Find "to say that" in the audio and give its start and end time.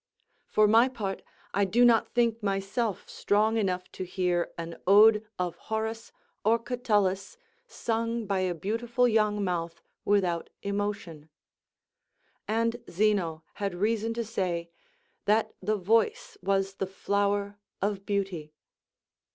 14.15-15.53